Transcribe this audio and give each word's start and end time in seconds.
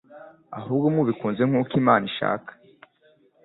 ahubwo 0.57 0.87
mubikunze 0.95 1.41
nk'uko 1.49 1.71
Imana 1.81 2.03
ishaka. 2.11 2.51